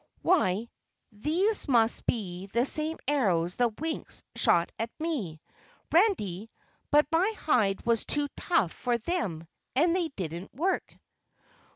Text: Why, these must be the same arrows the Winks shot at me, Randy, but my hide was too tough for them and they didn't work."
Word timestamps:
Why, 0.23 0.67
these 1.11 1.67
must 1.67 2.07
be 2.07 2.47
the 2.47 2.65
same 2.65 2.97
arrows 3.07 3.55
the 3.57 3.67
Winks 3.67 4.23
shot 4.35 4.71
at 4.79 4.89
me, 4.99 5.39
Randy, 5.91 6.49
but 6.89 7.05
my 7.11 7.31
hide 7.37 7.85
was 7.85 8.03
too 8.03 8.27
tough 8.35 8.71
for 8.71 8.97
them 8.97 9.47
and 9.75 9.95
they 9.95 10.07
didn't 10.07 10.55
work." 10.55 10.97